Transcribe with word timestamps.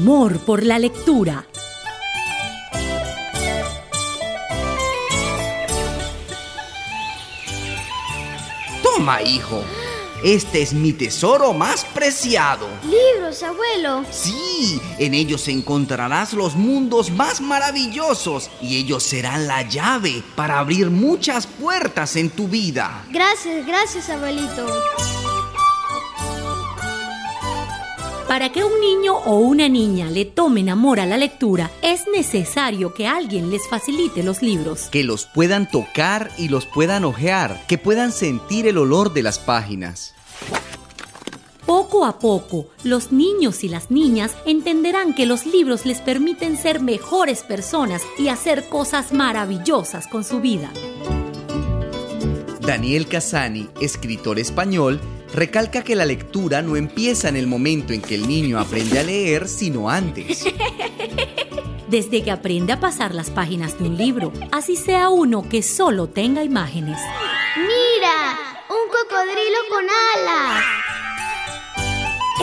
Amor 0.00 0.38
por 0.38 0.64
la 0.64 0.78
lectura. 0.78 1.44
Toma, 8.80 9.22
hijo. 9.22 9.64
Este 10.22 10.62
es 10.62 10.72
mi 10.72 10.92
tesoro 10.92 11.52
más 11.52 11.84
preciado. 11.84 12.68
Libros, 12.84 13.42
abuelo. 13.42 14.04
Sí, 14.12 14.80
en 15.00 15.14
ellos 15.14 15.48
encontrarás 15.48 16.32
los 16.32 16.54
mundos 16.54 17.10
más 17.10 17.40
maravillosos 17.40 18.50
y 18.62 18.76
ellos 18.76 19.02
serán 19.02 19.48
la 19.48 19.62
llave 19.62 20.22
para 20.36 20.60
abrir 20.60 20.90
muchas 20.90 21.48
puertas 21.48 22.14
en 22.14 22.30
tu 22.30 22.46
vida. 22.46 23.04
Gracias, 23.10 23.66
gracias, 23.66 24.08
abuelito. 24.10 24.64
Para 28.28 28.52
que 28.52 28.62
un 28.62 28.78
niño 28.78 29.16
o 29.16 29.38
una 29.38 29.70
niña 29.70 30.10
le 30.10 30.26
tomen 30.26 30.68
amor 30.68 31.00
a 31.00 31.06
la 31.06 31.16
lectura, 31.16 31.70
es 31.80 32.02
necesario 32.12 32.92
que 32.92 33.06
alguien 33.06 33.50
les 33.50 33.66
facilite 33.66 34.22
los 34.22 34.42
libros. 34.42 34.90
Que 34.90 35.02
los 35.02 35.24
puedan 35.24 35.68
tocar 35.70 36.30
y 36.36 36.48
los 36.48 36.66
puedan 36.66 37.06
ojear, 37.06 37.64
que 37.66 37.78
puedan 37.78 38.12
sentir 38.12 38.66
el 38.66 38.76
olor 38.76 39.14
de 39.14 39.22
las 39.22 39.38
páginas. 39.38 40.14
Poco 41.64 42.04
a 42.04 42.18
poco, 42.18 42.68
los 42.84 43.12
niños 43.12 43.64
y 43.64 43.68
las 43.70 43.90
niñas 43.90 44.36
entenderán 44.44 45.14
que 45.14 45.24
los 45.24 45.46
libros 45.46 45.86
les 45.86 46.02
permiten 46.02 46.58
ser 46.58 46.80
mejores 46.80 47.42
personas 47.42 48.02
y 48.18 48.28
hacer 48.28 48.68
cosas 48.68 49.10
maravillosas 49.10 50.06
con 50.06 50.22
su 50.22 50.40
vida. 50.40 50.70
Daniel 52.60 53.08
Casani, 53.08 53.68
escritor 53.80 54.38
español, 54.38 55.00
recalca 55.34 55.82
que 55.82 55.94
la 55.96 56.04
lectura 56.04 56.62
no 56.62 56.76
empieza 56.76 57.28
en 57.28 57.36
el 57.36 57.46
momento 57.46 57.92
en 57.92 58.00
que 58.02 58.14
el 58.14 58.26
niño 58.28 58.58
aprende 58.58 58.98
a 58.98 59.02
leer, 59.02 59.48
sino 59.48 59.88
antes. 59.90 60.44
Desde 61.88 62.22
que 62.22 62.30
aprende 62.30 62.72
a 62.74 62.80
pasar 62.80 63.14
las 63.14 63.30
páginas 63.30 63.78
de 63.78 63.84
un 63.88 63.96
libro, 63.96 64.32
así 64.52 64.76
sea 64.76 65.08
uno 65.08 65.48
que 65.48 65.62
solo 65.62 66.08
tenga 66.08 66.42
imágenes. 66.42 66.98
¡Mira! 67.56 68.38
¡Un 68.68 68.90
cocodrilo 68.90 69.58
con 69.70 69.84
alas! 69.84 70.64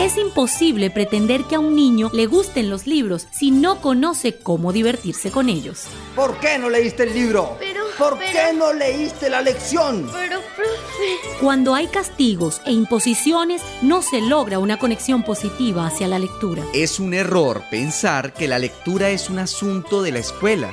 Es 0.00 0.18
imposible 0.18 0.90
pretender 0.90 1.44
que 1.44 1.54
a 1.54 1.58
un 1.58 1.74
niño 1.74 2.10
le 2.12 2.26
gusten 2.26 2.68
los 2.68 2.86
libros 2.86 3.28
si 3.30 3.50
no 3.50 3.80
conoce 3.80 4.36
cómo 4.36 4.72
divertirse 4.72 5.30
con 5.30 5.48
ellos. 5.48 5.84
¿Por 6.14 6.38
qué 6.38 6.58
no 6.58 6.68
leíste 6.68 7.04
el 7.04 7.14
libro? 7.14 7.56
Pero, 7.58 7.84
¿Por 7.96 8.18
pero- 8.18 8.30
qué 8.32 8.52
no 8.52 8.74
leíste 8.74 9.30
la 9.30 9.40
lección? 9.40 10.10
Pero, 10.12 10.35
profe. 10.56 11.38
Cuando 11.40 11.74
hay 11.74 11.86
castigos 11.88 12.60
e 12.64 12.72
imposiciones, 12.72 13.62
no 13.82 14.02
se 14.02 14.20
logra 14.20 14.58
una 14.58 14.78
conexión 14.78 15.22
positiva 15.22 15.86
hacia 15.86 16.08
la 16.08 16.18
lectura. 16.18 16.62
Es 16.72 16.98
un 16.98 17.14
error 17.14 17.62
pensar 17.70 18.32
que 18.32 18.48
la 18.48 18.58
lectura 18.58 19.10
es 19.10 19.30
un 19.30 19.38
asunto 19.38 20.02
de 20.02 20.12
la 20.12 20.18
escuela. 20.18 20.72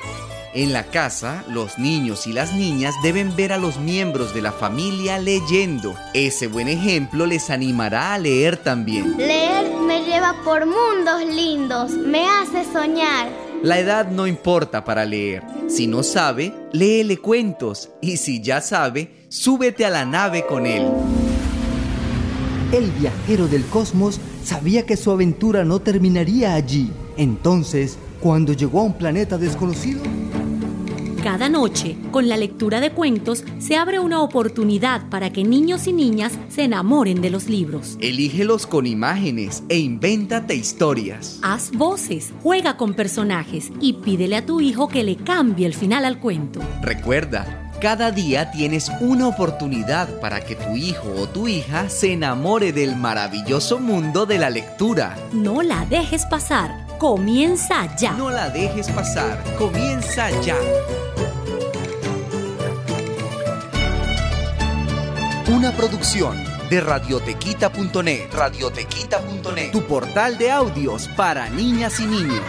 En 0.55 0.71
la 0.71 0.83
casa, 0.83 1.43
los 1.49 1.79
niños 1.79 2.27
y 2.27 2.33
las 2.33 2.53
niñas 2.53 2.93
deben 3.01 3.35
ver 3.35 3.53
a 3.53 3.57
los 3.57 3.79
miembros 3.79 4.35
de 4.35 4.43
la 4.43 4.51
familia 4.51 5.17
leyendo. 5.17 5.95
Ese 6.13 6.45
buen 6.45 6.67
ejemplo 6.67 7.25
les 7.25 7.49
animará 7.49 8.13
a 8.13 8.19
leer 8.19 8.57
también. 8.57 9.17
Leer 9.17 9.73
me 9.81 10.03
lleva 10.05 10.35
por 10.43 10.67
mundos 10.67 11.25
lindos, 11.25 11.91
me 11.91 12.27
hace 12.27 12.71
soñar. 12.71 13.29
La 13.63 13.79
edad 13.79 14.11
no 14.11 14.27
importa 14.27 14.83
para 14.83 15.05
leer. 15.05 15.41
Si 15.67 15.87
no 15.87 16.03
sabe, 16.03 16.53
léele 16.73 17.17
cuentos. 17.17 17.89
Y 18.01 18.17
si 18.17 18.41
ya 18.41 18.59
sabe, 18.59 19.09
súbete 19.29 19.85
a 19.85 19.89
la 19.89 20.03
nave 20.03 20.45
con 20.45 20.65
él. 20.65 20.85
El 22.73 22.91
viajero 22.91 23.47
del 23.47 23.63
cosmos 23.65 24.19
sabía 24.43 24.85
que 24.85 24.97
su 24.97 25.11
aventura 25.11 25.63
no 25.63 25.79
terminaría 25.79 26.55
allí. 26.55 26.91
Entonces, 27.15 27.97
cuando 28.19 28.51
llegó 28.53 28.81
a 28.81 28.83
un 28.83 28.93
planeta 28.93 29.37
desconocido, 29.37 30.01
Cada 31.23 31.47
noche, 31.47 31.95
con 32.11 32.27
la 32.27 32.35
lectura 32.35 32.81
de 32.81 32.91
cuentos, 32.91 33.45
se 33.57 33.77
abre 33.77 33.97
una 33.97 34.21
oportunidad 34.21 35.07
para 35.07 35.31
que 35.31 35.45
niños 35.45 35.87
y 35.87 35.93
niñas 35.93 36.33
se 36.49 36.65
enamoren 36.65 37.21
de 37.21 37.29
los 37.29 37.47
libros. 37.47 37.97
Elígelos 38.01 38.67
con 38.67 38.85
imágenes 38.85 39.63
e 39.69 39.77
invéntate 39.77 40.53
historias. 40.53 41.39
Haz 41.41 41.71
voces, 41.71 42.33
juega 42.43 42.75
con 42.75 42.93
personajes 42.93 43.71
y 43.79 43.93
pídele 43.93 44.35
a 44.35 44.45
tu 44.45 44.59
hijo 44.59 44.89
que 44.89 45.05
le 45.05 45.15
cambie 45.15 45.65
el 45.65 45.73
final 45.73 46.03
al 46.03 46.19
cuento. 46.19 46.59
Recuerda, 46.81 47.71
cada 47.79 48.11
día 48.11 48.51
tienes 48.51 48.91
una 48.99 49.29
oportunidad 49.29 50.19
para 50.19 50.41
que 50.41 50.55
tu 50.57 50.75
hijo 50.75 51.07
o 51.17 51.29
tu 51.29 51.47
hija 51.47 51.87
se 51.87 52.11
enamore 52.11 52.73
del 52.73 52.97
maravilloso 52.97 53.79
mundo 53.79 54.25
de 54.25 54.39
la 54.39 54.49
lectura. 54.49 55.15
No 55.31 55.61
la 55.61 55.85
dejes 55.85 56.25
pasar. 56.25 56.85
Comienza 56.97 57.95
ya. 57.95 58.11
No 58.11 58.29
la 58.29 58.49
dejes 58.49 58.89
pasar. 58.89 59.41
Comienza 59.57 60.29
ya. 60.41 60.55
Una 65.47 65.73
producción 65.73 66.37
de 66.69 66.79
radiotequita.net. 66.79 68.31
Radiotequita.net. 68.31 69.71
Tu 69.73 69.81
portal 69.83 70.37
de 70.37 70.49
audios 70.51 71.09
para 71.17 71.49
niñas 71.49 71.99
y 71.99 72.05
niños. 72.05 72.45